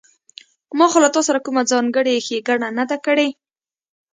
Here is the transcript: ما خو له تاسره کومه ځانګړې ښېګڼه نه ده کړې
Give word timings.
ما 0.77 0.85
خو 0.91 0.97
له 1.05 1.09
تاسره 1.15 1.39
کومه 1.45 1.61
ځانګړې 1.71 2.15
ښېګڼه 2.25 2.69
نه 2.77 2.85
ده 2.89 2.97
کړې 3.05 3.27